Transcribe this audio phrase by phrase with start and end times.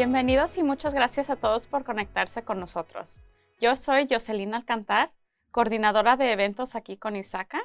[0.00, 3.22] Bienvenidos y muchas gracias a todos por conectarse con nosotros.
[3.60, 5.12] Yo soy Jocelyn Alcantar,
[5.50, 7.60] coordinadora de eventos aquí con Isaca.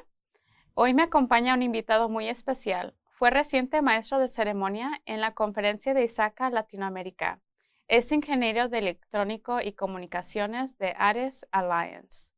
[0.74, 2.94] Hoy me acompaña un invitado muy especial.
[3.08, 7.40] Fue reciente maestro de ceremonia en la conferencia de Isaca Latinoamérica.
[7.88, 12.34] Es ingeniero de electrónico y comunicaciones de Ares Alliance.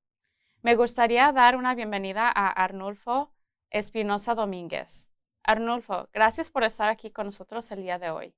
[0.63, 3.33] Me gustaría dar una bienvenida a Arnulfo
[3.69, 5.11] Espinosa Domínguez.
[5.43, 8.38] Arnulfo, gracias por estar aquí con nosotros el día de hoy.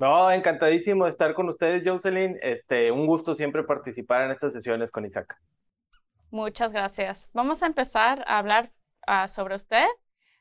[0.00, 2.38] No, encantadísimo de estar con ustedes, Jocelyn.
[2.40, 5.36] Este, un gusto siempre participar en estas sesiones con Isaac.
[6.30, 7.28] Muchas gracias.
[7.34, 8.72] Vamos a empezar a hablar
[9.06, 9.84] ah, sobre usted.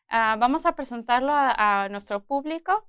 [0.08, 2.88] Ah, vamos a presentarlo a, a nuestro público.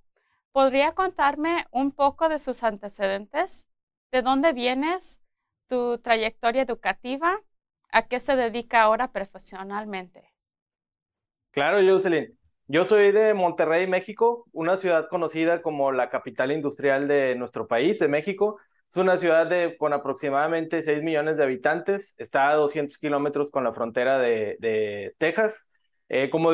[0.52, 3.66] ¿Podría contarme un poco de sus antecedentes?
[4.12, 5.20] ¿De dónde vienes?
[5.66, 7.40] ¿Tu trayectoria educativa?
[7.90, 10.32] ¿A qué se dedica ahora profesionalmente?
[11.50, 12.38] Claro, Jocelyn.
[12.72, 17.98] Yo soy de Monterrey, México, una ciudad conocida como la capital industrial de nuestro país,
[17.98, 18.60] de México.
[18.88, 22.14] Es una ciudad con aproximadamente 6 millones de habitantes.
[22.16, 25.64] Está a 200 kilómetros con la frontera de, Texas.
[26.08, 26.52] Eh, como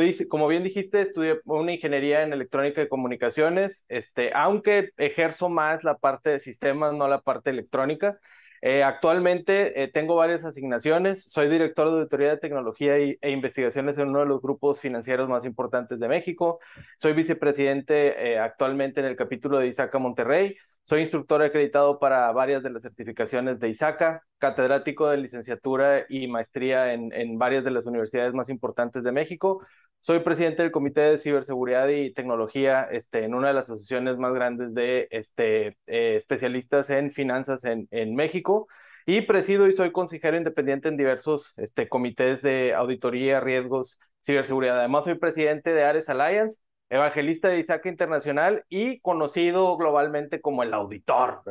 [0.48, 6.30] bien dijiste, estudié una ingeniería en electrónica y comunicaciones, este, aunque ejerzo más la parte
[6.30, 8.18] de sistemas, no la parte electrónica.
[8.62, 11.24] Eh, actualmente eh, tengo varias asignaciones.
[11.28, 15.28] Soy director de auditoría de tecnología y, e investigaciones en uno de los grupos financieros
[15.28, 16.58] más importantes de México.
[16.98, 20.56] Soy vicepresidente eh, actualmente en el capítulo de ISACA Monterrey.
[20.82, 26.92] Soy instructor acreditado para varias de las certificaciones de ISACA, catedrático de licenciatura y maestría
[26.92, 29.66] en, en varias de las universidades más importantes de México.
[30.06, 34.32] Soy presidente del Comité de Ciberseguridad y Tecnología este, en una de las asociaciones más
[34.34, 38.68] grandes de este, eh, especialistas en finanzas en, en, México
[39.04, 44.78] y presido y soy consejero independiente en diversos este, comités de auditoría, riesgos, ciberseguridad.
[44.78, 46.56] Además, soy presidente de Ares Alliance,
[46.88, 51.42] evangelista de Isaac Internacional y conocido globalmente como el auditor.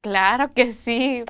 [0.00, 1.22] Claro que sí.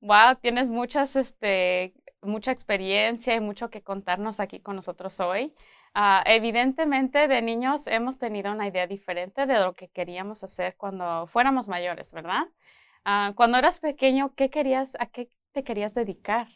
[0.00, 1.92] Wow, tienes muchas, este,
[2.22, 5.52] mucha experiencia y mucho que contarnos aquí con nosotros hoy.
[5.94, 11.26] Uh, evidentemente, de niños hemos tenido una idea diferente de lo que queríamos hacer cuando
[11.26, 12.44] fuéramos mayores, ¿verdad?
[13.04, 16.46] Uh, cuando eras pequeño, ¿qué querías, ¿a qué te querías dedicar?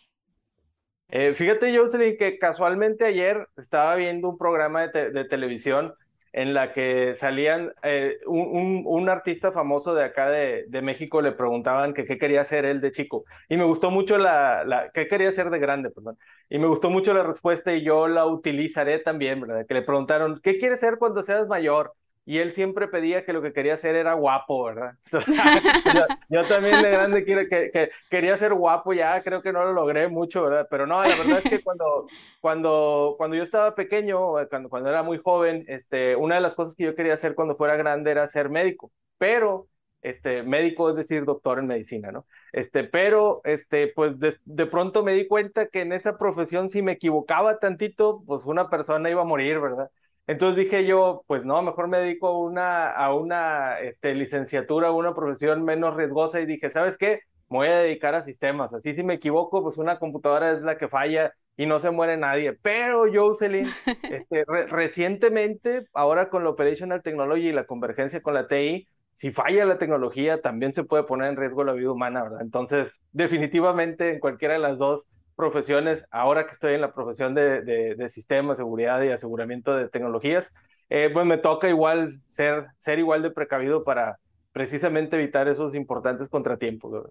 [1.08, 5.94] Eh, fíjate, Jocelyn, que casualmente ayer estaba viendo un programa de, te de televisión
[6.32, 11.32] en la que salían eh, un, un, artista famoso de acá de, de, México, le
[11.32, 13.24] preguntaban que qué quería hacer él de chico.
[13.48, 16.18] Y me gustó mucho la, la, qué quería hacer de grande, perdón.
[16.48, 19.66] Y me gustó mucho la respuesta y yo la utilizaré también, ¿verdad?
[19.66, 21.92] Que le preguntaron, ¿qué quieres ser cuando seas mayor?
[22.24, 24.94] Y él siempre pedía que lo que quería hacer era guapo, ¿verdad?
[25.12, 29.64] yo, yo, también de grande quiero, que, que, quería ser guapo, ya creo que no
[29.64, 30.68] lo logré mucho, ¿verdad?
[30.70, 32.06] Pero no, la verdad es que cuando,
[32.40, 36.76] cuando, cuando yo estaba pequeño, cuando, cuando era muy joven, este, una de las cosas
[36.76, 39.66] que yo quería hacer cuando fuera grande era ser médico, pero
[40.02, 42.26] este, médico es decir doctor en medicina, ¿no?
[42.52, 46.82] Este, pero, este, pues de, de, pronto me di cuenta que en esa profesión si
[46.82, 49.90] me equivocaba tantito, pues una persona iba a morir, ¿verdad?
[50.26, 54.92] Entonces dije yo, pues no, mejor me dedico a una, a una este, licenciatura, a
[54.92, 57.20] una profesión menos riesgosa y dije, ¿sabes qué?
[57.48, 58.72] Me voy a dedicar a sistemas.
[58.72, 62.16] Así si me equivoco, pues una computadora es la que falla y no se muere
[62.16, 62.54] nadie.
[62.54, 63.66] Pero Jocelyn,
[64.10, 69.30] este, re recientemente, ahora con la Operational Technology y la convergencia con la TI, si
[69.30, 72.40] falla la tecnología, también se puede poner en riesgo la vida humana, ¿verdad?
[72.40, 75.04] Entonces, definitivamente en cualquiera de las dos
[75.42, 79.88] profesiones, ahora que estoy en la profesión de, de, de sistemas, seguridad y aseguramiento de
[79.88, 80.48] tecnologías,
[80.90, 84.18] eh, pues me toca igual ser, ser igual de precavido para
[84.52, 86.92] precisamente evitar esos importantes contratiempos.
[86.92, 87.10] ¿verdad?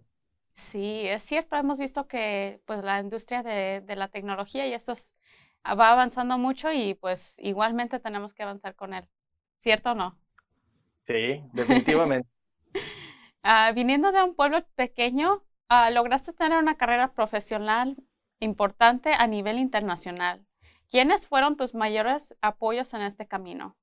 [0.54, 4.92] Sí, es cierto, hemos visto que pues la industria de, de la tecnología y eso
[4.94, 5.16] es,
[5.66, 9.08] va avanzando mucho y pues igualmente tenemos que avanzar con él,
[9.60, 10.20] ¿cierto o no?
[11.08, 12.28] Sí, definitivamente.
[13.44, 15.30] uh, viniendo de un pueblo pequeño,
[15.70, 17.98] uh, lograste tener una carrera profesional
[18.42, 20.46] importante a nivel internacional.
[20.90, 23.78] ¿Quiénes fueron tus mayores apoyos en este camino?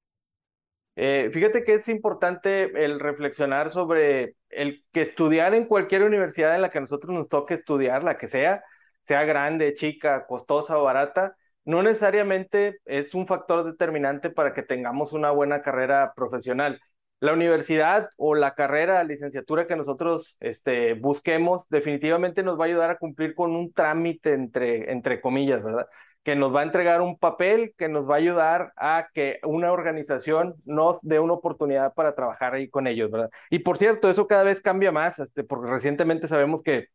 [0.94, 6.62] Eh, fíjate que es importante el reflexionar sobre el que estudiar en cualquier universidad en
[6.62, 8.65] la que a nosotros nos toque estudiar, la que sea,
[9.03, 15.12] sea grande, chica, costosa o barata, no necesariamente es un factor determinante para que tengamos
[15.12, 16.81] una buena carrera profesional
[17.20, 22.91] la universidad o la carrera, licenciatura que nosotros este, busquemos, definitivamente nos va a ayudar
[22.91, 25.87] a cumplir con un trámite entre, entre comillas, ¿verdad?
[26.23, 29.73] Que nos va a entregar un papel que nos va a ayudar a que una
[29.73, 33.31] organización nos dé una oportunidad para trabajar ahí con ellos, ¿verdad?
[33.50, 36.87] Y por cierto, eso cada vez cambia más, este, porque recientemente sabemos que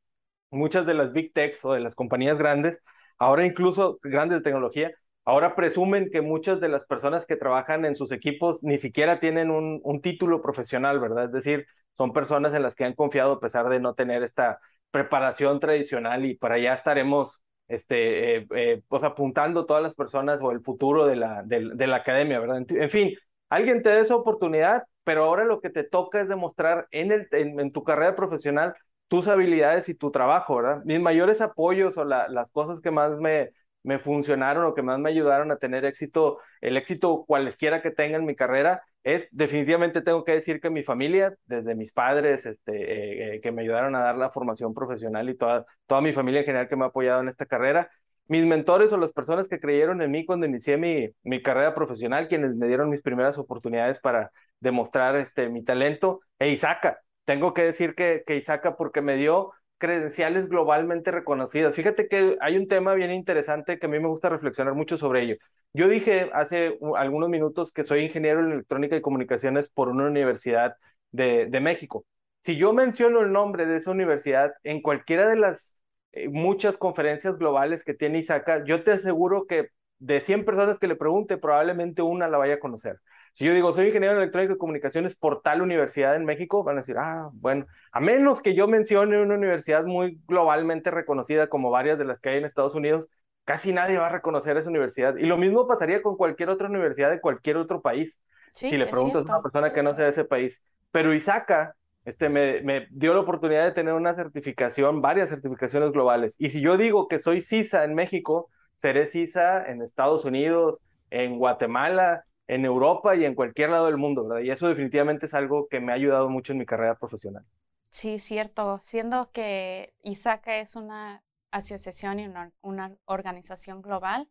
[0.52, 2.80] muchas de las big techs o de las compañías grandes,
[3.18, 4.92] ahora incluso grandes de tecnología,
[5.25, 9.52] ahora presumen que muchas de las personas que trabajan en sus equipos ni siquiera tienen
[9.52, 11.25] un, un título profesional, ¿verdad?
[11.25, 11.66] Es decir,
[11.98, 14.60] son personas en las que han confiado a pesar de no tener esta
[14.92, 20.52] preparación tradicional y para allá estaremos este, eh, eh, pues apuntando todas las personas o
[20.52, 22.64] el futuro de la, de, la academia, ¿verdad?
[22.70, 23.16] En, fin,
[23.50, 27.28] alguien te da esa oportunidad, pero ahora lo que te toca es demostrar en, el,
[27.31, 28.75] en, tu carrera profesional
[29.08, 30.81] tus habilidades y tu trabajo, ¿verdad?
[30.86, 33.52] Mis mayores apoyos o las cosas que más me,
[33.84, 38.18] me funcionaron o que más me ayudaron a tener éxito, el éxito cualesquiera que tenga
[38.18, 42.72] en mi carrera, es definitivamente tengo que decir que mi familia, desde mis padres, este,
[42.74, 46.40] eh, eh, que me ayudaron a dar la formación profesional y toda, toda mi familia
[46.42, 47.90] en general que me ha apoyado en esta carrera,
[48.28, 52.28] mis mentores o las personas que creyeron en mí cuando inicié mi, mi carrera profesional,
[52.30, 57.00] quienes me dieron mis primeras oportunidades para demostrar este, mi talento, e Isaka.
[57.26, 58.44] Tengo que decir que, que
[58.78, 59.52] porque me dio
[59.84, 61.76] credenciales globalmente reconocidas.
[61.76, 65.24] Fíjate que hay un tema bien interesante que a mí me gusta reflexionar mucho sobre
[65.24, 65.36] ello.
[65.74, 70.78] Yo dije hace algunos minutos que soy ingeniero en electrónica y comunicaciones por una universidad
[71.12, 72.06] de, México.
[72.46, 75.74] Si yo menciono el nombre de esa universidad en cualquiera de las
[76.14, 79.68] eh, muchas conferencias globales que tiene ISACA, yo te aseguro que
[80.00, 83.02] de 100 personas que le pregunte, probablemente una la vaya a conocer.
[83.34, 86.78] Si yo digo, soy ingeniero en electrónica y comunicaciones por tal universidad en México, van
[86.78, 91.72] a decir, ah, bueno, a menos que yo mencione una universidad muy globalmente reconocida como
[91.72, 93.10] varias de las que hay en Estados Unidos,
[93.44, 95.18] casi nadie va a reconocer esa universidad.
[95.18, 98.20] Y lo mismo pasaría con cualquier otra universidad de cualquier otro país.
[98.54, 100.62] si le preguntas a una persona que no sea de ese país.
[100.92, 101.76] Pero Isaka
[102.06, 106.36] este, me, me, dio la oportunidad de tener una certificación, varias certificaciones globales.
[106.38, 111.40] Y si yo digo que soy CISA en México, seré CISA en Estados Unidos, en
[111.40, 114.44] Guatemala, en Europa y en cualquier lado del mundo, ¿verdad?
[114.44, 117.45] Y eso definitivamente es algo que me ha ayudado mucho en mi carrera profesional.
[117.90, 118.80] Sí, cierto.
[118.81, 122.28] Siendo que ISACA es una asociación y
[122.62, 124.28] una, organización global,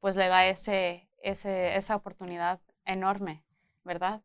[0.00, 3.44] pues le da ese, ese, esa oportunidad enorme,
[3.84, 4.22] ¿verdad?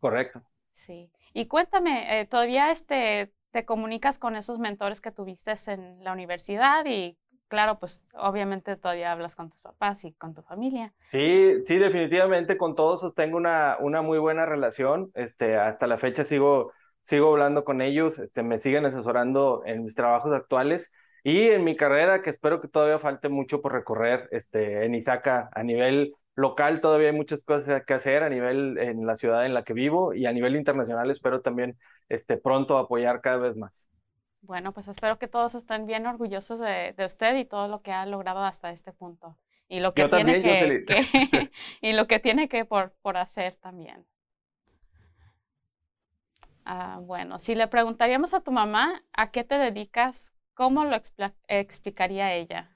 [0.00, 0.42] Correcto.
[0.70, 1.10] Sí.
[1.34, 6.84] Y cuéntame, eh, ¿todavía este, te comunicas con esos mentores que tuviste en la universidad
[6.86, 7.18] y
[7.52, 10.94] claro, pues obviamente todavía hablas con tus papás y con tu familia.
[11.10, 15.10] Sí, sí, definitivamente con todos tengo una, una muy buena relación.
[15.14, 16.72] Este, hasta la fecha sigo,
[17.02, 20.90] sigo hablando con ellos, este, me siguen asesorando en mis trabajos actuales
[21.22, 25.50] y en mi carrera, que espero que todavía falte mucho por recorrer este, en Isaca
[25.52, 29.52] a nivel local todavía hay muchas cosas que hacer a nivel en la ciudad en
[29.52, 31.76] la que vivo y a nivel internacional espero también
[32.08, 33.91] este, pronto apoyar cada vez más.
[34.42, 38.04] Bueno, pues espero que todos estén bien orgullosos de, usted y todo lo que ha
[38.06, 39.38] logrado hasta este punto.
[39.68, 40.84] Y lo que tiene que,
[41.80, 44.04] y lo que tiene que por, por hacer también.
[46.64, 50.96] Ah, bueno, si le preguntaríamos a tu mamá a qué te dedicas, ¿cómo lo
[51.48, 52.70] explicaría ella?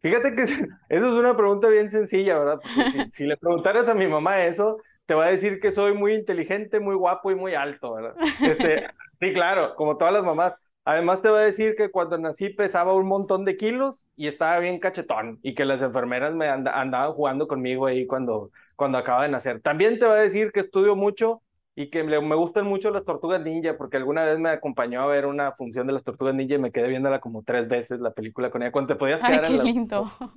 [0.00, 0.42] Fíjate que
[0.88, 2.60] eso es una pregunta bien sencilla, ¿verdad?
[2.62, 6.14] Porque si, le preguntaras a mi mamá eso, te va a decir que soy muy
[6.14, 8.14] inteligente, muy guapo y muy alto, ¿verdad?
[8.40, 8.88] Este,
[9.20, 10.54] sí, claro, como todas las mamás.
[10.88, 14.58] Además te voy a decir que cuando nací pesaba un montón de kilos y estaba
[14.58, 19.28] bien cachetón y que las enfermeras me andaban jugando conmigo ahí cuando, cuando acaba de
[19.28, 19.60] nacer.
[19.60, 21.42] También te voy a decir que estudio mucho
[21.74, 25.26] y que me, gustan mucho las tortugas ninja porque alguna vez me acompañó a ver
[25.26, 28.50] una función de las tortugas ninja y me quedé viéndola como tres veces la película
[28.50, 29.90] con ella cuando te podías quedar en,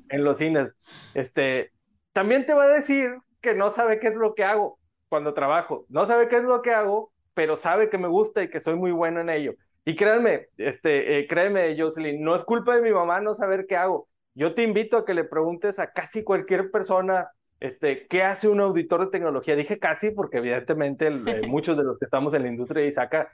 [0.09, 0.67] en los cines.
[1.13, 1.71] Este,
[2.11, 5.85] también te voy a decir que no sabe qué es lo que hago cuando trabajo.
[5.87, 8.75] No sabe qué es lo que hago, pero sabe que me gusta y que soy
[8.75, 9.53] muy bueno en ello.
[9.83, 13.75] Y créanme, este, eh, créeme, Jocelyn, no es culpa de mi mamá no saber qué
[13.75, 14.07] hago.
[14.35, 18.61] Yo te invito a que le preguntes a casi cualquier persona, este, ¿qué hace un
[18.61, 19.55] auditor de tecnología?
[19.55, 21.11] Dije casi porque evidentemente eh,
[21.47, 23.29] muchos de los que estamos en la industria de ISACA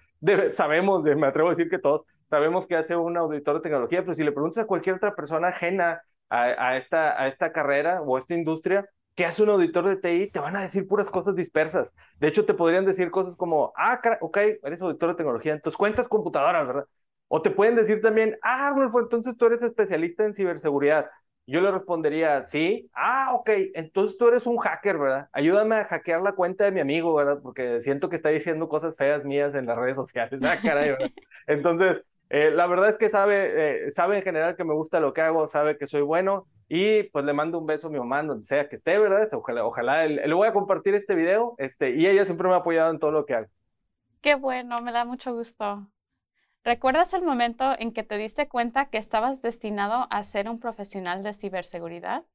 [0.54, 4.16] sabemos, me atrevo a decir que todos, sabemos qué hace un auditor de tecnología, pero
[4.16, 8.18] si le preguntas a cualquier otra persona ajena a, a, esta, a esta carrera o
[8.18, 10.32] a esta industria, ¿qué hace un auditor de TI?
[10.32, 11.92] Te van a decir puras cosas dispersas.
[12.20, 16.08] De hecho, te podrían decir cosas como, ah, ok, eres auditor de tecnología, entonces cuentas
[16.08, 16.86] computadoras, ¿verdad?
[17.28, 21.10] O te pueden decir también, ah, Rolfo, entonces tú eres especialista en ciberseguridad.
[21.48, 25.30] Yo le respondería, sí, ah, ok, entonces tú eres un hacker, ¿verdad?
[25.32, 27.40] Ayúdame a hackear la cuenta de mi amigo, ¿verdad?
[27.42, 30.42] Porque siento que está diciendo cosas feas mías en las redes sociales.
[30.44, 31.10] Ah, caray, ¿verdad?
[31.48, 35.14] Entonces, eh, la verdad es que sabe, eh, sabe en general que me gusta lo
[35.14, 38.24] que hago, sabe que soy bueno y pues le mando un beso a mi mamá
[38.24, 39.30] donde sea que esté, ¿verdad?
[39.34, 42.92] Ojalá, ojalá le voy a compartir este video este, y ella siempre me ha apoyado
[42.92, 43.48] en todo lo que hago.
[44.22, 45.90] Qué bueno, me da mucho gusto.
[46.64, 51.24] ¿Recuerdas el momento en que te diste cuenta que estabas destinado a ser un profesional
[51.24, 52.26] de ciberseguridad?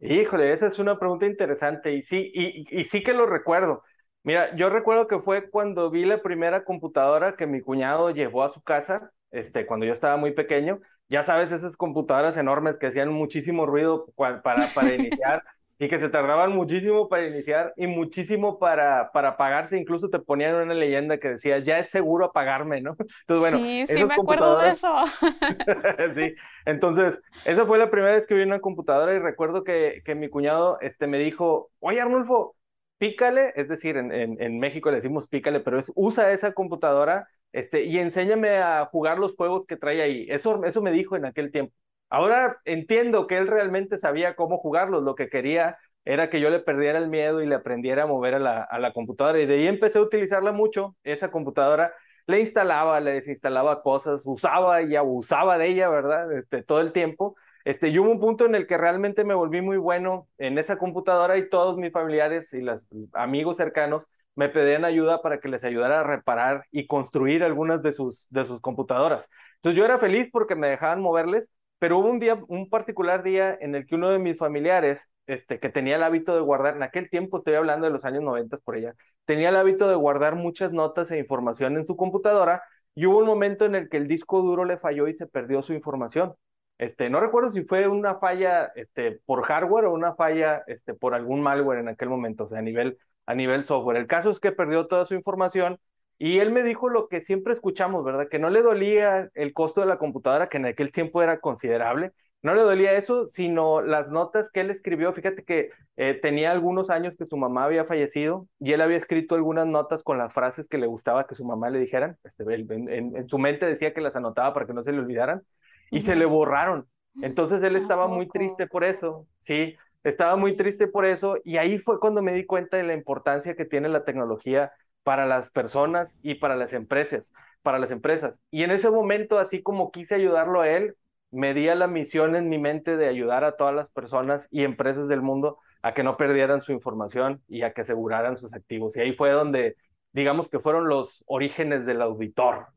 [0.00, 3.82] Híjole, esa es una pregunta interesante y sí, y, y sí que lo recuerdo.
[4.22, 8.52] Mira, yo recuerdo que fue cuando vi la primera computadora que mi cuñado llevó a
[8.52, 13.12] su casa, este, cuando yo estaba muy pequeño, ya sabes, esas computadoras enormes que hacían
[13.12, 15.42] muchísimo ruido para, para iniciar
[15.78, 19.76] y que se tardaban muchísimo para iniciar y muchísimo para, para apagarse.
[19.76, 22.96] Incluso te ponían una leyenda que decía, ya es seguro apagarme, ¿no?
[23.26, 24.94] Entonces, bueno, sí, sí, me acuerdo de eso.
[26.14, 26.34] sí,
[26.64, 30.28] entonces, esa fue la primera vez que vi una computadora y recuerdo que, que mi
[30.28, 32.56] cuñado este, me dijo, oye Arnulfo,
[32.98, 37.28] pícale, es decir, en, en, en México le decimos pícale, pero es usa esa computadora
[37.54, 40.26] este, y enséñame a jugar los juegos que trae ahí.
[40.28, 41.72] Eso, eso me dijo en aquel tiempo.
[42.10, 46.58] Ahora entiendo que él realmente sabía cómo jugarlos, lo que quería era que yo le
[46.58, 49.40] perdiera el miedo y le aprendiera a mover a la, a la computadora.
[49.40, 51.94] Y de ahí empecé a utilizarla mucho, esa computadora.
[52.26, 56.32] Le instalaba, le desinstalaba cosas, usaba y abusaba de ella, ¿verdad?
[56.32, 57.36] Este, todo el tiempo.
[57.64, 60.76] Este, y hubo un punto en el que realmente me volví muy bueno en esa
[60.76, 65.64] computadora y todos mis familiares y los amigos cercanos me pedían ayuda para que les
[65.64, 69.28] ayudara a reparar y construir algunas de sus, de sus computadoras.
[69.56, 71.48] Entonces yo era feliz porque me dejaban moverles
[71.84, 75.60] pero hubo un día, un particular día en el que uno de mis familiares, este,
[75.60, 78.56] que tenía el hábito de guardar, en aquel tiempo estoy hablando de los años 90
[78.58, 78.94] por allá,
[79.26, 82.62] tenía el hábito de guardar muchas notas e información en su computadora
[82.94, 85.60] y hubo un momento en el que el disco duro le falló y se perdió
[85.60, 86.34] su información.
[86.78, 91.14] Este, no recuerdo si fue una falla este, por hardware o una falla este, por
[91.14, 92.96] algún malware en aquel momento, o sea, a nivel,
[93.26, 93.96] a nivel software.
[93.96, 95.78] El caso es que perdió toda su información
[96.18, 98.28] y él me dijo lo que siempre escuchamos, ¿verdad?
[98.28, 102.12] Que no le dolía el costo de la computadora, que en aquel tiempo era considerable.
[102.42, 105.12] No le dolía eso, sino las notas que él escribió.
[105.14, 109.34] Fíjate que eh, tenía algunos años que su mamá había fallecido y él había escrito
[109.34, 112.18] algunas notas con las frases que le gustaba que su mamá le dijeran.
[112.22, 115.42] Este, en, su mente decía que las anotaba para que no se le olvidaran
[115.90, 116.86] y se le borraron.
[117.22, 121.78] Entonces él estaba muy triste por eso, sí, estaba muy triste por eso y ahí
[121.78, 126.14] fue cuando me di cuenta de la importancia que tiene la tecnología para las personas
[126.22, 127.32] y para las empresas,
[127.62, 128.34] para las empresas.
[128.50, 130.96] Y en ese momento, así como quise ayudarlo a él,
[131.30, 134.62] me di a la misión en mi mente de ayudar a todas las personas y
[134.64, 138.96] empresas del mundo a que no perdieran su información y a que aseguraran sus activos.
[138.96, 139.76] Y ahí fue donde,
[140.12, 142.68] digamos que fueron los orígenes del auditor.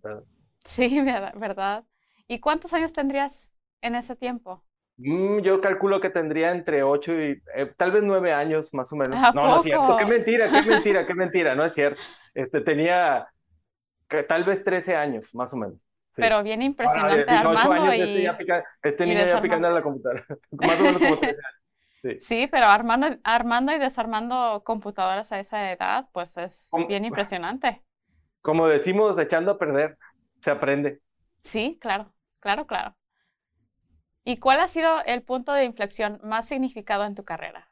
[0.65, 0.99] Sí,
[1.35, 1.85] verdad.
[2.27, 4.63] ¿Y cuántos años tendrías en ese tiempo?
[4.97, 8.95] Mm, yo calculo que tendría entre ocho y eh, tal vez nueve años más o
[8.95, 9.17] menos.
[9.33, 9.97] no, no es cierto.
[9.97, 11.55] Qué mentira, qué mentira, qué mentira.
[11.55, 12.01] No es cierto.
[12.33, 13.27] Este tenía
[14.27, 15.77] tal vez trece años más o menos.
[16.15, 18.27] Pero bien impresionante Armando y,
[18.81, 20.25] este, niño ya picando en la computadora.
[20.51, 21.17] más o menos como
[22.01, 22.19] Sí.
[22.19, 22.47] sí.
[22.49, 27.81] pero armando, armando y desarmando computadoras a esa edad, pues es bien impresionante.
[28.41, 29.97] Como decimos, echando a perder,
[30.41, 31.01] se aprende.
[31.41, 32.95] Sí, claro, claro, claro.
[34.27, 37.71] ¿Y cuál ha sido el punto de inflexión más significado en tu carrera?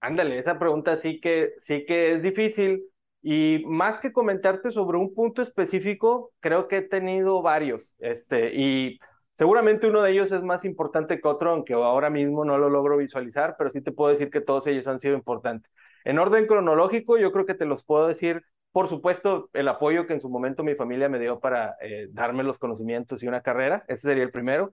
[0.00, 2.84] Ándale, esa pregunta sí que, sí que es difícil.
[3.20, 7.94] Y más que comentarte sobre un punto específico, creo que he tenido varios.
[7.98, 8.98] Este, y
[9.34, 12.96] seguramente uno de ellos es más importante que otro, aunque ahora mismo no lo logro
[12.96, 15.70] visualizar, pero sí te puedo decir que todos ellos han sido importantes.
[16.06, 18.42] En orden cronológico, yo creo que te los puedo decir.
[18.72, 22.42] Por supuesto, el apoyo que en su momento mi familia me dio para eh, darme
[22.42, 24.72] los conocimientos y una carrera, ese sería el primero.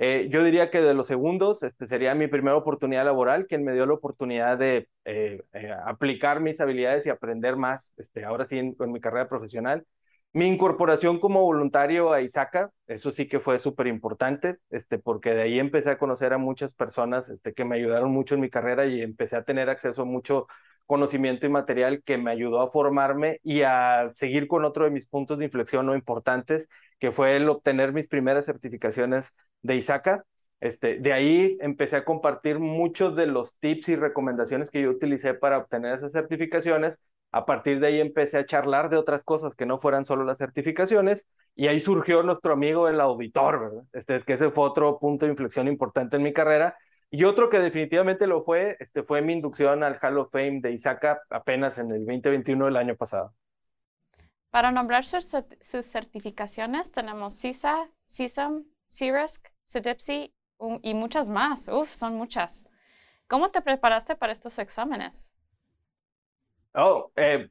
[0.00, 3.72] Eh, yo diría que de los segundos, este sería mi primera oportunidad laboral, quien me
[3.72, 8.58] dio la oportunidad de eh, eh, aplicar mis habilidades y aprender más, este, ahora sí,
[8.58, 9.84] en, mi carrera profesional.
[10.32, 15.42] Mi incorporación como voluntario a Isaca, eso sí que fue súper importante, este, porque de
[15.42, 18.86] ahí empecé a conocer a muchas personas este, que me ayudaron mucho en mi carrera
[18.86, 20.46] y empecé a tener acceso a mucho
[20.86, 25.06] conocimiento y material que me ayudó a formarme y a seguir con otro de mis
[25.06, 30.24] puntos de inflexión no importantes, que fue el obtener mis primeras certificaciones de Isaka.
[30.60, 35.34] Este, de ahí empecé a compartir muchos de los tips y recomendaciones que yo utilicé
[35.34, 36.98] para obtener esas certificaciones.
[37.30, 40.38] A partir de ahí empecé a charlar de otras cosas que no fueran solo las
[40.38, 41.24] certificaciones
[41.54, 43.84] y ahí surgió nuestro amigo el auditor, ¿verdad?
[43.92, 46.76] Este es que ese fue otro punto de inflexión importante en mi carrera.
[47.10, 50.72] Y otro que definitivamente lo fue, este fue mi inducción al Hall of Fame de
[50.72, 53.34] Isaka apenas en el 2021 del año pasado.
[54.50, 55.26] Para nombrar sus,
[55.60, 57.88] certificaciones tenemos CISA,
[58.88, 60.34] CISM, CIRISC, CDIPSI
[60.82, 61.68] y muchas más.
[61.68, 62.66] Uf, son muchas.
[63.28, 65.32] ¿Cómo te preparaste para estos exámenes?
[66.74, 67.50] Oh, eh,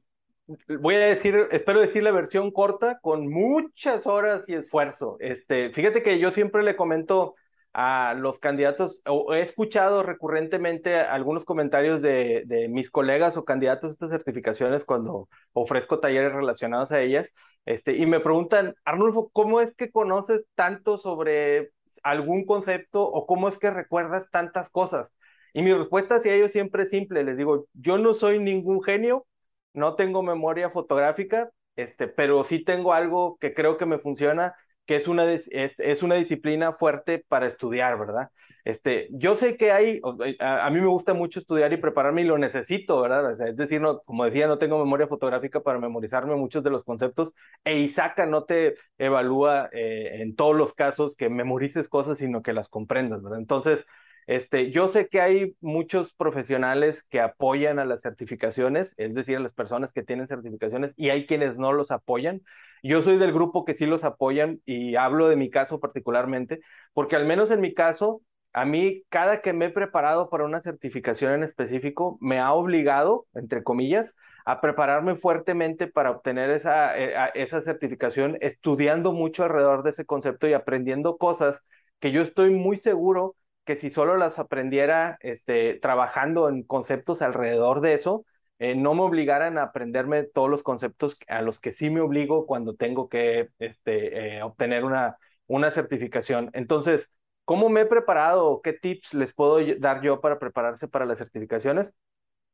[0.80, 5.18] voy a decir, espero decir la versión corta con muchas horas y esfuerzo.
[5.20, 7.36] Este, fíjate que yo siempre le comento
[7.80, 13.92] a los candidatos, o he escuchado recurrentemente algunos comentarios de, de, mis colegas o candidatos
[13.92, 17.32] a estas certificaciones cuando ofrezco talleres relacionados a ellas,
[17.66, 21.70] este, y me preguntan, Arnulfo, ¿cómo es que conoces tanto sobre
[22.02, 25.12] algún concepto o cómo es que recuerdas tantas cosas?
[25.54, 29.28] Y mi respuesta hacia ellos siempre es simple, les digo, yo no soy ningún genio,
[29.74, 34.56] no tengo memoria fotográfica, este, pero sí tengo algo que creo que me funciona
[34.88, 38.30] que es una, es, una disciplina fuerte para estudiar, ¿verdad?
[38.64, 40.02] Este, yo sé que hay,
[40.40, 43.40] a, mí me gusta mucho estudiar y prepararme y lo necesito, ¿verdad?
[43.48, 47.34] es decir, no, como decía, no tengo memoria fotográfica para memorizarme muchos de los conceptos
[47.64, 52.54] e Isaka no te evalúa eh, en todos los casos que memorices cosas, sino que
[52.54, 53.40] las comprendas, ¿verdad?
[53.40, 53.86] Entonces,
[54.28, 59.40] este, yo sé que hay muchos profesionales que apoyan a las certificaciones, es decir, a
[59.40, 62.42] las personas que tienen certificaciones, y hay quienes no los apoyan.
[62.84, 66.60] Yo soy del grupo que sí los apoyan y hablo de mi caso particularmente,
[66.94, 68.22] porque al menos en mi caso,
[68.54, 73.28] a mí cada que me he preparado para una certificación en específico, me ha obligado,
[73.34, 74.14] entre comillas,
[74.46, 80.48] a prepararme fuertemente para obtener esa, eh, esa certificación, estudiando mucho alrededor de ese concepto
[80.48, 81.60] y aprendiendo cosas
[82.00, 87.82] que yo estoy muy seguro que si solo las aprendiera este, trabajando en conceptos alrededor
[87.82, 88.26] de eso,
[88.60, 92.46] eh, no me obligaran a aprenderme todos los conceptos a los que sí me obligo
[92.46, 96.50] cuando tengo que este, eh, obtener una, una certificación.
[96.54, 97.10] Entonces,
[97.46, 98.62] ¿cómo me he preparado?
[98.64, 101.94] ¿Qué tips les puedo dar yo para prepararse para las certificaciones?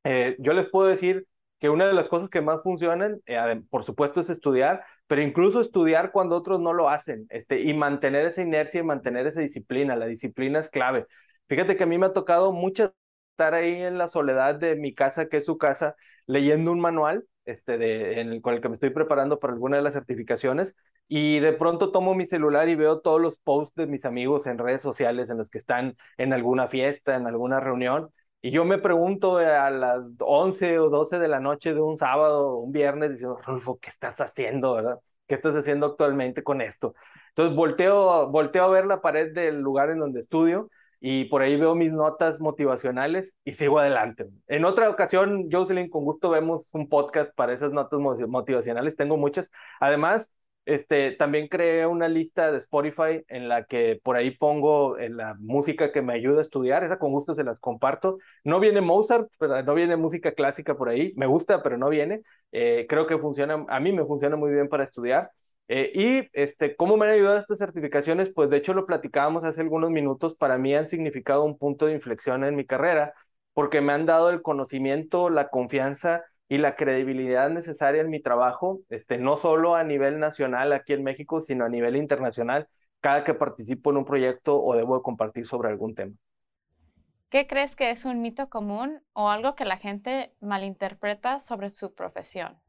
[0.03, 1.27] Eh, yo les puedo decir
[1.59, 3.21] que una de las cosas que más funcionan,
[3.69, 8.25] por supuesto, es estudiar, pero incluso estudiar cuando otros no lo hacen, este, y mantener
[8.25, 11.05] esa inercia y mantener esa disciplina, la disciplina es clave.
[11.47, 12.93] Fíjate que a mí me ha tocado mucho
[13.33, 15.95] estar ahí en la soledad de mi casa, que es su casa,
[16.27, 19.83] leyendo un manual, este, de, el, con el que me estoy preparando para alguna de
[19.83, 20.75] las certificaciones,
[21.07, 24.57] y de pronto tomo mi celular y veo todos los posts de mis amigos en
[24.57, 28.09] redes sociales en los que están en alguna fiesta, en alguna reunión,
[28.41, 31.97] y yo me pregunto eh, a las 11 o 12 de la noche de un
[31.97, 34.99] sábado, un viernes, diciendo, Rolfo, ¿qué estás haciendo, verdad?
[35.27, 36.93] ¿Qué estás haciendo actualmente con esto?
[37.29, 40.69] Entonces volteo, volteo a ver la pared del lugar en donde estudio
[41.05, 44.29] y por ahí veo mis notas motivacionales y sigo adelante.
[44.47, 49.49] En otra ocasión, Jocelyn, con gusto vemos un podcast para esas notas motivacionales, tengo muchas.
[49.81, 50.29] Además,
[50.65, 55.35] este, también creé una lista de Spotify en la que por ahí pongo eh, la
[55.39, 58.17] música que me ayuda a estudiar, esa con gusto se las comparto.
[58.45, 59.29] No viene Mozart,
[59.65, 62.21] no viene música clásica por ahí, me gusta, pero no viene.
[62.53, 65.31] Eh, creo que funciona, a mí me funciona muy bien para estudiar.
[65.67, 68.29] Eh, y este, ¿cómo me han ayudado estas certificaciones?
[68.33, 71.93] Pues de hecho lo platicábamos hace algunos minutos, para mí han significado un punto de
[71.93, 73.13] inflexión en mi carrera,
[73.53, 78.81] porque me han dado el conocimiento, la confianza y la credibilidad necesaria en mi trabajo,
[78.89, 82.67] este, no solo a nivel nacional aquí en México, sino a nivel internacional,
[82.99, 86.13] cada que participo en un proyecto o debo compartir sobre algún tema.
[87.29, 91.95] ¿Qué crees que es un mito común o algo que la gente malinterpreta sobre su
[91.95, 92.62] profesión?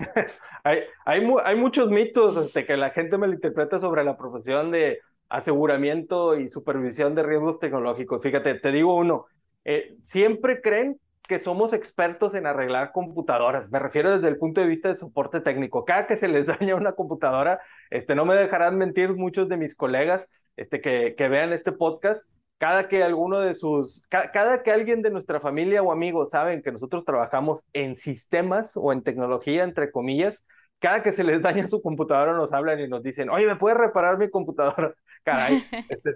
[0.64, 6.38] hay, hay, hay, muchos mitos este, que la gente malinterpreta sobre la profesión de aseguramiento
[6.38, 8.22] y supervisión de riesgos tecnológicos.
[8.22, 9.26] Fíjate, te digo uno,
[9.64, 13.70] eh, siempre creen que somos expertos en arreglar computadoras.
[13.70, 15.84] Me refiero desde el punto de vista de soporte técnico.
[15.84, 17.60] Cada que se les daña una computadora,
[17.90, 22.22] este, no me dejarán mentir muchos de mis colegas este, que, que vean este podcast.
[22.60, 26.70] Cada que alguno de sus, cada que alguien de nuestra familia o amigos saben que
[26.70, 30.42] nosotros trabajamos en sistemas o en tecnología, entre comillas,
[30.78, 33.78] cada que se les daña su computadora nos hablan y nos dicen, oye, ¿me puedes
[33.78, 34.94] reparar mi computadora?
[35.24, 36.12] Caray, este,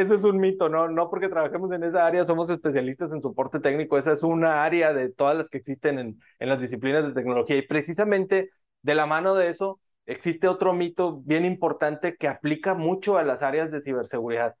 [0.00, 0.88] eso es un mito, ¿no?
[0.88, 4.94] No porque trabajemos en esa área somos especialistas en soporte técnico, esa es una área
[4.94, 8.48] de todas las que existen en, en las disciplinas de tecnología y precisamente
[8.80, 13.42] de la mano de eso existe otro mito bien importante que aplica mucho a las
[13.42, 14.54] áreas de ciberseguridad.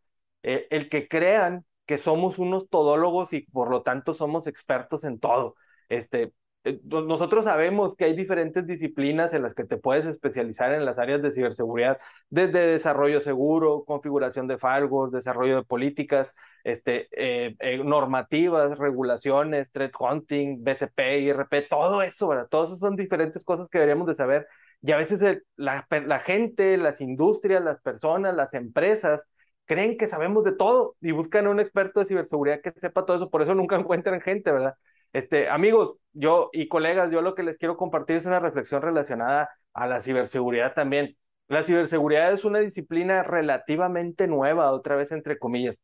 [0.48, 5.18] Eh, el que crean que somos unos todólogos y por lo tanto somos expertos en
[5.18, 5.56] todo.
[5.88, 6.32] Este,
[6.64, 10.98] eh, nosotros sabemos que hay diferentes disciplinas en las que te puedes especializar en las
[10.98, 11.98] áreas de ciberseguridad,
[12.30, 16.32] desde desarrollo seguro, configuración de firewalls, desarrollo de políticas,
[16.62, 22.46] este, eh, normativas, regulaciones, threat hunting, BCP, IRP, todo eso, ¿verdad?
[22.48, 24.46] Todos eso son diferentes cosas que deberíamos de saber.
[24.82, 25.20] Y a veces
[25.56, 29.22] la, la gente, las industrias, las personas, las empresas,
[29.66, 33.16] creen que sabemos de todo y buscan a un experto de ciberseguridad que sepa todo
[33.16, 34.74] eso, por eso nunca encuentran gente, ¿verdad?
[35.12, 39.50] Este, amigos, yo y colegas, yo lo que les quiero compartir es una reflexión relacionada
[39.74, 41.16] a la ciberseguridad también.
[41.48, 45.76] La ciberseguridad es una disciplina relativamente nueva, otra vez entre comillas.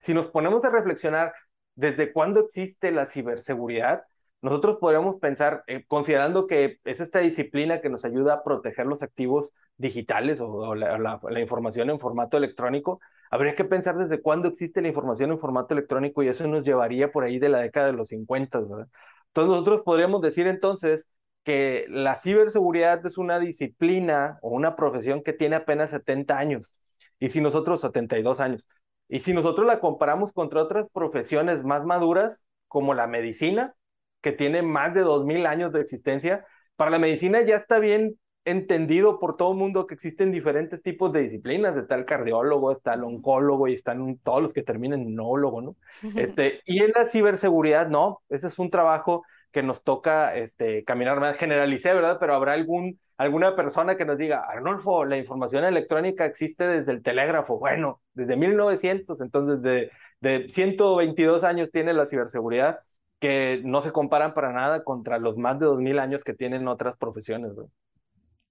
[0.00, 1.32] Si nos ponemos a reflexionar
[1.74, 4.04] desde cuándo existe la ciberseguridad,
[4.42, 9.02] nosotros podríamos pensar, eh, considerando que es esta disciplina que nos ayuda a proteger los
[9.02, 13.00] activos digitales o, la, información en formato electrónico,
[13.32, 17.10] habría que pensar desde cuándo existe la información en formato electrónico y eso nos llevaría
[17.10, 18.88] por ahí de la década de los 50, ¿verdad?
[19.28, 21.06] Entonces nosotros podríamos decir entonces
[21.42, 26.74] que la ciberseguridad es una disciplina o una profesión que tiene apenas 70 años
[27.18, 28.66] y si nosotros 72 años.
[29.08, 33.74] Y si nosotros la comparamos contra otras profesiones más maduras como la medicina,
[34.20, 39.18] que tiene más de 2000 años de existencia, para la medicina ya está bien entendido
[39.18, 41.76] por todo el mundo que existen diferentes tipos de disciplinas.
[41.76, 45.76] Está el cardiólogo, está el oncólogo y están todos los que terminan en ¿no?
[46.16, 51.20] Este, y en la ciberseguridad, no, ese es un trabajo que nos toca este, caminar
[51.20, 51.36] más.
[51.36, 52.16] Generalicé, ¿verdad?
[52.18, 57.02] Pero habrá algún, alguna persona que nos diga, Arnulfo, la información electrónica existe desde el
[57.02, 57.58] telégrafo.
[57.58, 62.80] Bueno, desde 1900, entonces de, de 122 años tiene la ciberseguridad
[63.20, 66.96] que no se comparan para nada contra los más de 2000 años que tienen otras
[66.96, 67.54] profesiones.
[67.54, 67.70] ¿verdad?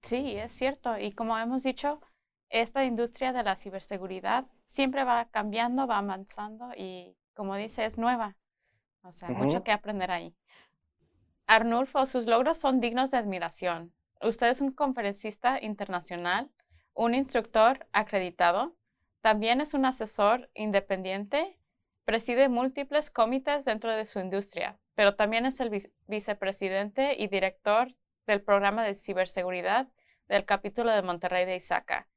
[0.01, 0.97] Sí, es cierto.
[0.97, 2.01] Y como hemos dicho,
[2.49, 8.35] esta industria de la ciberseguridad siempre va cambiando, va avanzando y, como dice, es nueva.
[9.03, 10.35] O sea, mucho que aprender ahí.
[11.47, 13.93] Arnulfo, sus logros son dignos de admiración.
[14.21, 16.51] Usted es un conferencista internacional,
[16.93, 18.75] un instructor acreditado,
[19.21, 21.57] también es un asesor independiente,
[22.05, 25.71] preside múltiples comités dentro de su industria, pero también es el
[26.07, 27.95] vicepresidente y director
[28.27, 29.87] del programa de ciberseguridad
[30.27, 32.07] del capítulo de Monterrey de Isaca.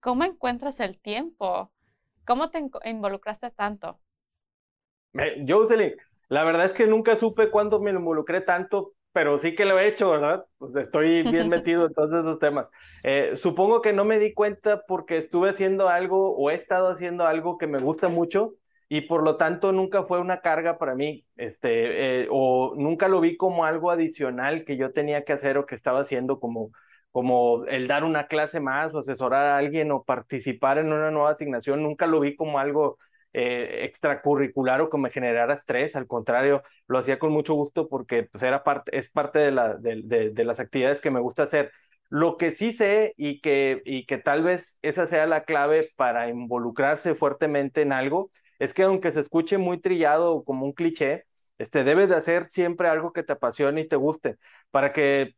[0.00, 1.72] ¿Cómo encuentras el tiempo?
[2.24, 4.00] ¿Cómo te involucraste tanto?
[5.46, 5.94] Jocelyn,
[6.28, 9.88] la verdad es que nunca supe cuándo me involucré tanto, pero sí que lo he
[9.88, 10.46] hecho, ¿verdad?
[10.58, 12.68] Pues estoy bien metido en todos esos temas.
[13.02, 17.26] Eh, supongo que no me di cuenta porque estuve haciendo algo o he estado haciendo
[17.26, 18.54] algo que me gusta mucho
[18.88, 23.20] y por lo tanto nunca fue una carga para mí, este, eh, o nunca lo
[23.20, 26.70] vi como algo adicional que yo tenía que hacer o que estaba haciendo como,
[27.12, 31.30] como el dar una clase más o asesorar a alguien o participar en una nueva
[31.30, 32.98] asignación, nunca lo vi como algo
[33.34, 38.22] eh, extracurricular o que me generara estrés, al contrario, lo hacía con mucho gusto porque
[38.24, 41.70] pues, era parte, es parte de, la, de, de, las actividades que me gusta hacer.
[42.08, 46.28] Lo que sí sé y que, y que tal vez esa sea la clave para
[46.30, 51.24] involucrarse fuertemente en algo, es que aunque se escuche muy trillado como un cliché,
[51.58, 54.36] este, debes de hacer siempre algo que te apasione y te guste,
[54.70, 55.34] para que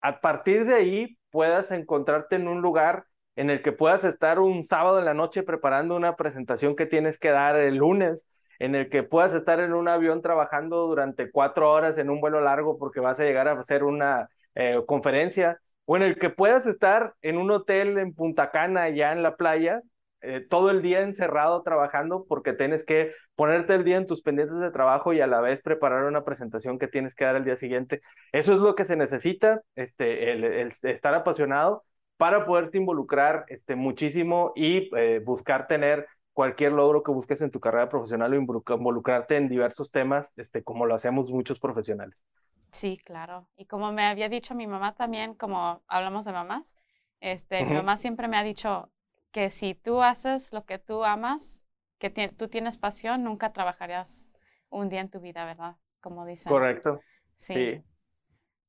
[0.00, 3.06] a partir de ahí puedas encontrarte en un lugar
[3.36, 7.18] en el que puedas estar un sábado en la noche preparando una presentación que tienes
[7.18, 8.24] que dar el lunes,
[8.58, 12.40] en el que puedas estar en un avión trabajando durante cuatro horas en un vuelo
[12.40, 16.66] largo porque vas a llegar a hacer una eh, conferencia, o en el que puedas
[16.66, 19.82] estar en un hotel en Punta Cana, ya en la playa,
[20.22, 24.58] eh, todo el día encerrado trabajando porque tienes que ponerte el día en tus pendientes
[24.58, 27.56] de trabajo y a la vez preparar una presentación que tienes que dar el día
[27.56, 28.02] siguiente.
[28.32, 31.84] Eso es lo que se necesita, este, el, estar apasionado
[32.16, 37.60] para poderte involucrar este, muchísimo y eh, buscar tener cualquier logro que busques en tu
[37.60, 42.16] carrera profesional o involucrarte en diversos temas, este, como lo hacemos muchos profesionales.
[42.70, 43.48] Sí, claro.
[43.56, 46.74] Y como me había dicho mi mamá también, como hablamos de mamás,
[47.20, 48.90] este, mi mamá siempre me ha dicho,
[49.32, 51.64] que si tú haces lo que tú amas,
[51.98, 54.30] que tú tienes pasión, nunca trabajarías
[54.70, 55.76] un día en tu vida, ¿verdad?
[56.00, 56.52] Como dicen.
[56.52, 57.00] Correcto.
[57.36, 57.82] Sí.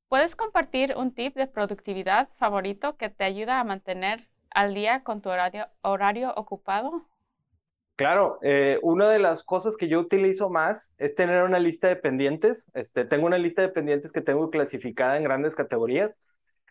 [0.08, 5.20] ¿Puedes compartir un tip de productividad favorito que te ayuda a mantener al día con
[5.20, 7.06] tu horario, horario ocupado?
[7.96, 11.96] Claro, eh, una de las cosas que yo utilizo más es tener una lista de
[11.96, 12.64] pendientes.
[12.74, 16.12] Este, tengo una lista de pendientes que tengo clasificada en grandes categorías.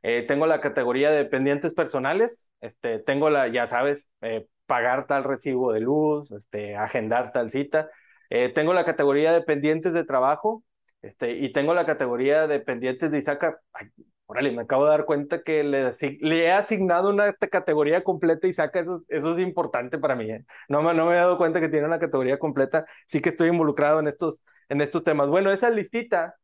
[0.03, 5.23] Eh, tengo la categoría de pendientes personales, este, tengo la, ya sabes, eh, pagar tal
[5.23, 7.89] recibo de luz, este, agendar tal cita.
[8.29, 10.63] Eh, tengo la categoría de pendientes de trabajo,
[11.01, 13.59] este, y tengo la categoría de pendientes de Isaca.
[13.73, 13.87] Ay,
[14.25, 18.49] órale, me acabo de dar cuenta que le, le he asignado una categoría completa a
[18.49, 20.27] Isaca, eso, eso es importante para mí.
[20.69, 23.49] No, me, no me he dado cuenta que tiene una categoría completa, sí que estoy
[23.49, 25.29] involucrado en estos, en estos temas.
[25.29, 26.35] Bueno, esa listita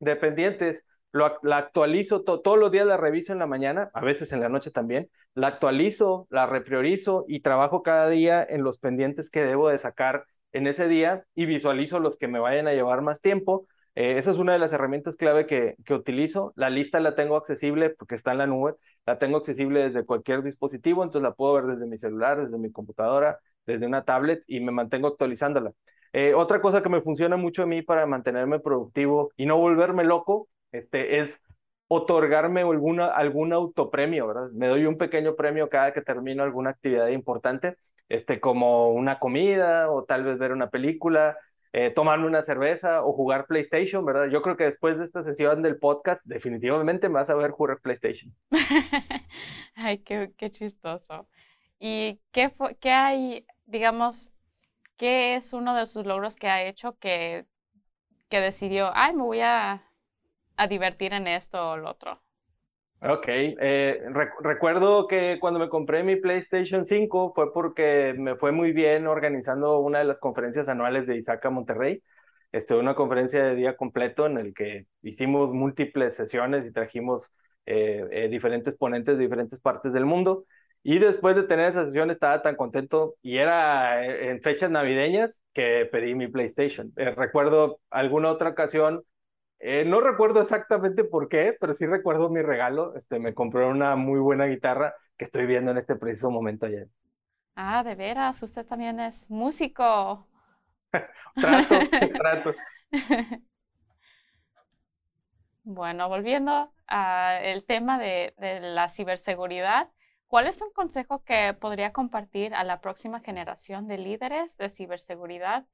[0.00, 0.84] de pendientes
[1.42, 4.70] la actualizo, todos los días la reviso en la mañana, a veces en la noche
[4.70, 9.78] también, la actualizo, la repriorizo y trabajo cada día en los pendientes que debo de
[9.78, 13.66] sacar en ese día y visualizo los que me vayan a llevar más tiempo.
[13.94, 16.52] Eh, esa es una de las herramientas clave que, que utilizo.
[16.56, 18.74] La lista la tengo accesible porque está en la nube,
[19.06, 22.72] la tengo accesible desde cualquier dispositivo, entonces la puedo ver desde mi celular, desde mi
[22.72, 25.72] computadora, desde una tablet y me mantengo actualizándola.
[26.12, 30.04] Eh, otra cosa que me funciona mucho a mí para mantenerme productivo y no volverme
[30.04, 31.30] loco este, es
[31.88, 34.50] otorgarme alguna, algún autopremio, ¿verdad?
[34.52, 37.76] Me doy un pequeño premio cada que termino alguna actividad importante,
[38.08, 41.36] este, como una comida o tal vez ver una película,
[41.72, 44.26] eh, tomarme una cerveza o jugar PlayStation, ¿verdad?
[44.26, 47.78] Yo creo que después de esta sesión del podcast, definitivamente me vas a ver jugar
[47.80, 48.34] PlayStation.
[49.76, 51.28] Ay, qué, qué chistoso.
[51.78, 54.32] ¿Y qué, qué hay, digamos,
[54.96, 57.46] qué es uno de sus logros que ha hecho que,
[58.28, 59.84] que decidió, ay, me voy a
[60.56, 62.20] a divertir en esto o lo otro.
[63.06, 64.00] Ok, eh,
[64.40, 69.78] recuerdo que cuando me compré mi PlayStation 5 fue porque me fue muy bien organizando
[69.80, 72.02] una de las conferencias anuales de Isaca Monterrey.
[72.50, 77.30] Este, una conferencia de día completo en el que hicimos múltiples sesiones y trajimos
[78.30, 80.44] diferentes ponentes de diferentes partes del mundo.
[80.82, 85.88] Y después de tener esa sesión estaba tan contento y era en fechas navideñas que
[85.90, 86.92] pedí mi PlayStation.
[86.96, 89.02] recuerdo alguna otra ocasión
[89.66, 92.94] eh, no recuerdo exactamente por qué, pero sí recuerdo mi regalo.
[92.96, 96.86] Este, me compré una muy buena guitarra que estoy viendo en este preciso momento ayer.
[97.56, 100.26] Ah, de veras, usted también es músico.
[101.34, 101.78] trato,
[102.14, 102.54] trato.
[105.62, 109.88] Bueno, volviendo al tema de, de, la ciberseguridad,
[110.26, 115.64] ¿cuál es un consejo que podría compartir a la próxima generación de líderes de ciberseguridad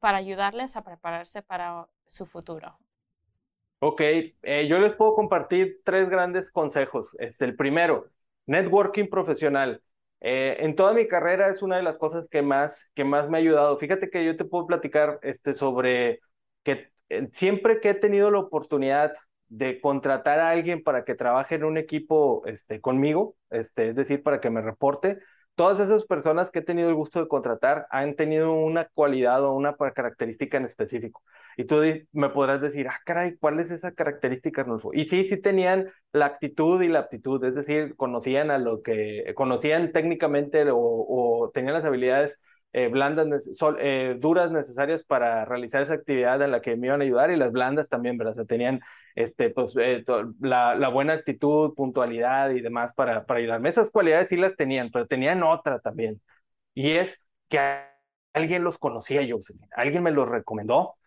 [0.00, 2.78] para ayudarles a prepararse para su futuro?
[3.80, 7.14] Ok, eh, yo les puedo compartir tres grandes consejos.
[7.20, 8.10] Este, el primero,
[8.46, 9.82] networking profesional.
[10.20, 13.38] Eh, en toda mi carrera es una de las cosas que más, que más me
[13.38, 13.78] ha ayudado.
[13.78, 16.20] Fíjate que yo te puedo platicar este, sobre
[16.64, 19.14] que eh, siempre que he tenido la oportunidad
[19.48, 24.22] de contratar a alguien para que trabaje en un equipo este, conmigo, este, es decir,
[24.24, 25.18] para que me reporte,
[25.58, 29.54] todas esas personas que he tenido el gusto de contratar han tenido una cualidad o
[29.54, 31.20] una característica en específico.
[31.56, 34.90] Y tú me podrás decir, ah, caray, ¿cuál es esa característica, Arnulfo?
[34.94, 39.32] Y sí, sí tenían la actitud y la aptitud, es decir, conocían a lo que,
[39.34, 42.38] conocían técnicamente o, tenían las habilidades
[42.72, 43.26] eh, blandas,
[43.78, 47.36] eh, duras necesarias para realizar esa actividad en la que me iban a ayudar y
[47.36, 48.44] las blandas también, ¿verdad?
[48.46, 48.80] Tenían
[49.14, 50.04] este, pues, eh,
[50.40, 53.68] la, la, buena actitud, puntualidad y demás para, para ayudarme.
[53.68, 56.20] Esas cualidades sí las tenían, pero tenían otra también.
[56.74, 57.60] Y es que
[58.32, 59.38] alguien los conocía yo,
[59.76, 60.98] alguien me los recomendó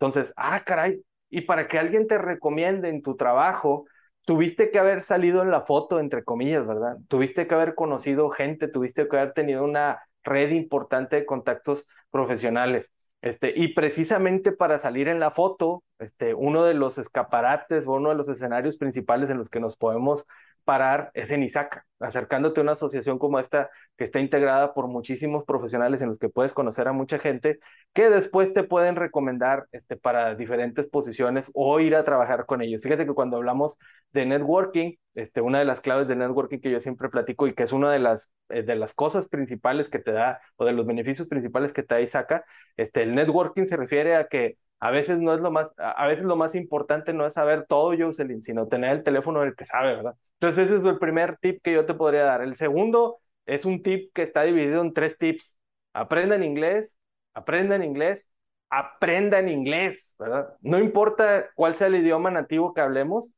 [0.00, 3.84] entonces, ah, caray, y para que alguien te recomiende en tu trabajo,
[4.24, 6.96] tuviste que haber salido en la foto, entre comillas, ¿verdad?
[7.08, 12.90] Tuviste que haber conocido gente, tuviste que haber tenido una red importante de contactos profesionales.
[13.22, 18.08] Este, y precisamente para salir en la foto, este, uno de los escaparates o uno
[18.08, 20.26] de los escenarios principales en los que nos podemos
[20.60, 25.44] parar es en ISACA, acercándote a una asociación como esta que está integrada por muchísimos
[25.44, 27.58] profesionales en los que puedes conocer a mucha gente
[27.92, 32.82] que después te pueden recomendar este, para diferentes posiciones o ir a trabajar con ellos.
[32.82, 33.76] Fíjate que cuando hablamos
[34.12, 37.64] de networking, este, una de las claves de networking que yo siempre platico y que
[37.64, 40.86] es una de las, eh, de las cosas principales que te da o de los
[40.86, 42.44] beneficios principales que te da ISACA,
[42.76, 46.24] este, el networking se refiere a que a veces no es lo más, a veces
[46.24, 49.94] lo más importante no es saber todo, Jocelyn, sino tener el teléfono del que sabe,
[49.96, 50.14] ¿verdad?
[50.40, 52.42] Entonces ese es el primer tip que yo te podría dar.
[52.42, 55.54] El segundo es un tip que está dividido en tres tips.
[55.92, 56.92] Aprendan inglés,
[57.34, 58.24] aprendan inglés,
[58.70, 60.54] aprendan inglés, ¿verdad?
[60.62, 63.30] No importa cuál sea el idioma nativo que hablemos,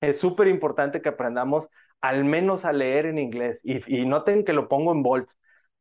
[0.00, 1.68] es súper importante que aprendamos
[2.00, 3.60] al menos a leer en inglés.
[3.64, 5.26] Y, y noten que lo pongo en bold,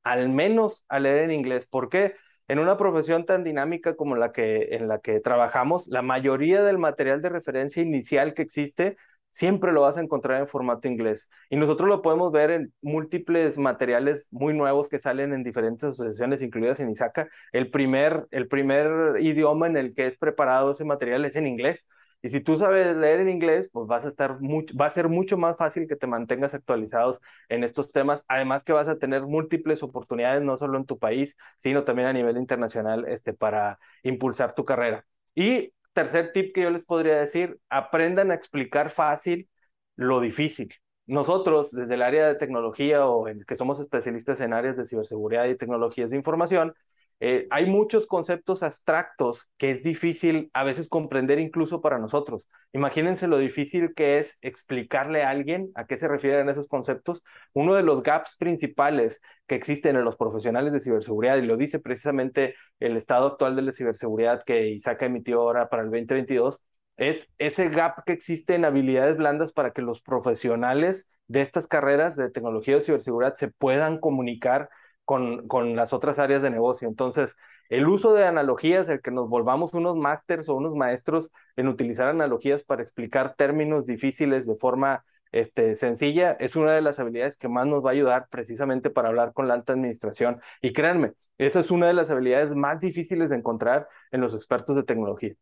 [0.03, 1.67] al menos a leer en inglés.
[1.67, 2.15] ¿Por qué?
[2.47, 6.77] En una profesión tan dinámica como la que en la que trabajamos, la mayoría del
[6.77, 8.97] material de referencia inicial que existe
[9.31, 11.29] siempre lo vas a encontrar en formato inglés.
[11.49, 16.41] Y nosotros lo podemos ver en múltiples materiales muy nuevos que salen en diferentes asociaciones,
[16.41, 17.27] incluidas en ISACA.
[17.51, 21.85] El primer, el primer idioma en el que es preparado ese material es en inglés.
[22.21, 25.07] Y si tú sabes leer en inglés, pues vas a estar mucho, va a ser
[25.07, 28.23] mucho más fácil que te mantengas actualizados en estos temas.
[28.27, 32.13] Además que vas a tener múltiples oportunidades, no solo en tu país, sino también a
[32.13, 35.05] nivel internacional, este, para impulsar tu carrera.
[35.35, 39.49] Y tercer tip que yo les podría decir, aprendan a explicar fácil
[39.95, 40.73] lo difícil.
[41.05, 45.45] Nosotros, desde el área de tecnología o en que somos especialistas en áreas de ciberseguridad
[45.45, 46.73] y tecnologías de información,
[47.19, 52.47] eh, hay muchos conceptos abstractos que es difícil a veces comprender incluso para nosotros.
[52.73, 57.23] Imagínense lo difícil que es explicarle a alguien a qué se refieren esos conceptos.
[57.53, 61.79] Uno de los gaps principales que existen en los profesionales de ciberseguridad, y lo dice
[61.79, 66.59] precisamente el estado actual de la ciberseguridad que ISACA emitió ahora para el 2022,
[66.97, 72.15] es ese gap que existe en habilidades blandas para que los profesionales de estas carreras
[72.15, 74.69] de tecnología o ciberseguridad se puedan comunicar
[75.07, 76.85] con, con las otras áreas de negocio.
[76.89, 77.37] Entonces,
[77.69, 82.09] el uso de analogías, el que nos volvamos unos másters o unos maestros en utilizar
[82.09, 87.47] analogías para explicar términos difíciles de forma este, sencilla, es una de las habilidades que
[87.47, 90.41] más nos va a ayudar precisamente para hablar con la alta administración.
[90.61, 94.75] Y créanme, esa es una de las habilidades más difíciles de encontrar en los expertos
[94.75, 95.35] de tecnología.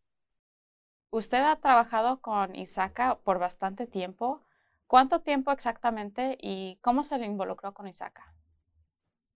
[1.09, 4.41] Usted ha trabajado con Isaka por bastante tiempo.
[4.85, 8.34] ¿Cuánto tiempo exactamente y cómo se le involucró con Isaka?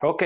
[0.02, 0.24] Ok,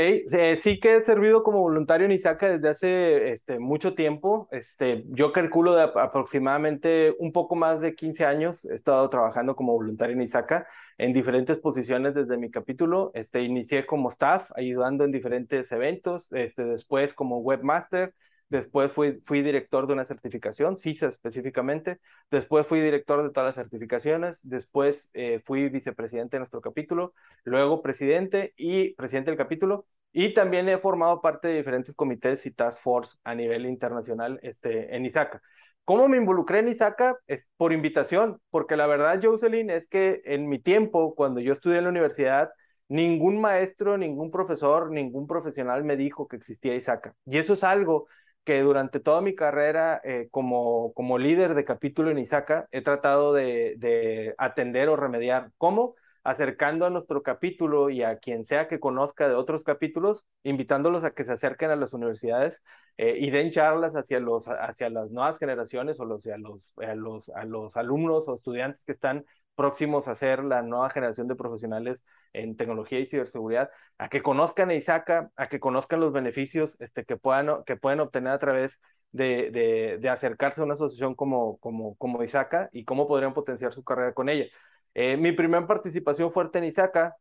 [0.62, 4.48] sí que he servido como voluntario en ISACA desde hace este, mucho tiempo.
[4.52, 8.66] Este, yo calculo de aproximadamente un poco más de 15 años.
[8.66, 10.68] He estado trabajando como voluntario en ISACA
[11.00, 13.10] en diferentes posiciones desde mi capítulo.
[13.16, 16.32] Este, inicié como staff, ayudando en diferentes eventos.
[16.34, 18.14] Este, después como webmaster,
[18.50, 23.56] después fui, fui director de una certificación, CISA específicamente, después fui director de todas las
[23.56, 30.34] certificaciones, después eh, fui vicepresidente de nuestro capítulo, luego presidente y presidente del capítulo, y
[30.34, 35.06] también he formado parte de diferentes comités y task force a nivel internacional este, en
[35.06, 35.42] ISACA.
[35.86, 37.18] ¿Cómo me involucré en ISACA?
[37.28, 41.80] Es por invitación, porque la verdad, Jocelyn, es que en mi tiempo, cuando yo estudié
[41.80, 42.52] en la universidad,
[42.88, 47.16] ningún maestro, ningún profesor, ningún profesional me dijo que existía ISACA.
[47.26, 48.08] Y eso es algo
[48.44, 53.34] que durante toda mi carrera eh, como, como líder de capítulo en ISACA he tratado
[53.34, 55.52] de, de atender o remediar.
[55.58, 55.96] ¿Cómo?
[56.24, 61.12] acercando a nuestro capítulo y a quien sea que conozca de otros capítulos, invitándolos a
[61.12, 62.62] que se acerquen a las universidades
[62.98, 66.96] eh, y den charlas hacia, los, hacia las nuevas generaciones o los, a, los, a,
[66.96, 69.26] los, a los alumnos o estudiantes que están
[69.56, 72.02] próximos a ser la nueva generación de profesionales
[72.34, 77.06] en tecnología y ciberseguridad, a que conozcan a ISACA, a que conozcan los beneficios este,
[77.06, 78.80] que, puedan, que pueden obtener a través
[79.12, 83.74] de, de, de, acercarse a una asociación como, como, como ISACA y cómo podrían potenciar
[83.74, 84.46] su carrera con ella.
[84.96, 87.16] Eh, mi primera participación fuerte en ISACA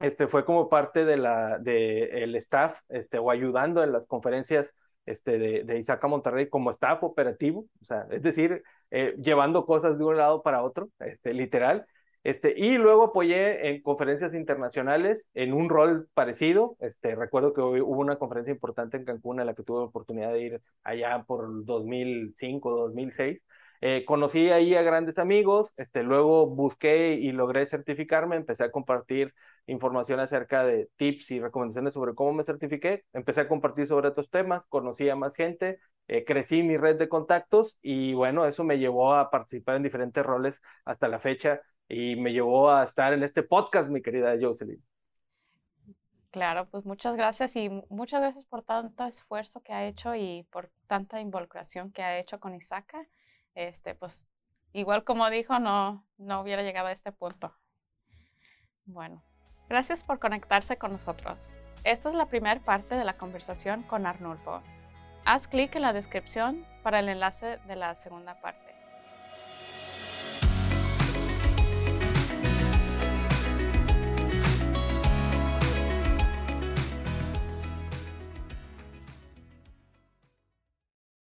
[0.00, 4.72] este, fue como parte de la, de el staff este, o ayudando en las conferencias
[5.06, 9.98] este, de, de ISACA Monterrey como staff operativo, o sea, es decir, eh, llevando cosas
[9.98, 11.86] de un lado para otro, este, literal.
[12.24, 16.76] Este, y luego apoyé en conferencias internacionales en un rol parecido.
[16.80, 20.32] Este, recuerdo que hubo una conferencia importante en Cancún en la que tuve la oportunidad
[20.32, 23.42] de ir allá por 2005, 2006.
[23.86, 29.34] Eh, conocí ahí a grandes amigos, este, luego busqué y logré certificarme, empecé a compartir
[29.66, 34.30] información acerca de tips y recomendaciones sobre cómo me certifiqué, empecé a compartir sobre estos
[34.30, 38.78] temas, conocí a más gente, eh, crecí mi red de contactos y bueno, eso me
[38.78, 43.22] llevó a participar en diferentes roles hasta la fecha y me llevó a estar en
[43.22, 44.82] este podcast, mi querida Jocelyn.
[46.30, 50.70] Claro, pues muchas gracias y muchas gracias por tanto esfuerzo que ha hecho y por
[50.88, 53.06] tanta involucración que ha hecho con Isaka
[53.54, 54.26] este, pues
[54.72, 57.54] igual como dijo, no, no hubiera llegado a este punto.
[58.84, 59.22] Bueno,
[59.68, 61.54] gracias por conectarse con nosotros.
[61.84, 64.62] Esta es la primera parte de la conversación con Arnulfo.
[65.26, 68.73] Haz clic en la descripción para el enlace de la segunda parte.